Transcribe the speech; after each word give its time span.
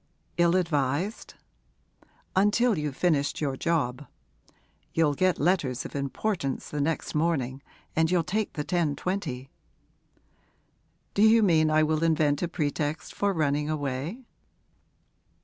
'Ill 0.37 0.55
advised?' 0.55 1.35
'Until 2.35 2.75
you've 2.75 2.97
finished 2.97 3.39
your 3.39 3.55
job. 3.55 4.07
You'll 4.95 5.13
get 5.13 5.37
letters 5.37 5.85
of 5.85 5.95
importance 5.95 6.69
the 6.69 6.81
next 6.81 7.13
morning, 7.13 7.61
and 7.95 8.09
you'll 8.09 8.23
take 8.23 8.53
the 8.53 8.65
10.20.' 8.65 9.49
'Do 11.13 11.21
you 11.21 11.43
mean 11.43 11.69
I 11.69 11.83
will 11.83 12.01
invent 12.03 12.41
a 12.41 12.47
pretext 12.47 13.13
for 13.13 13.31
running 13.31 13.69
away?' 13.69 14.23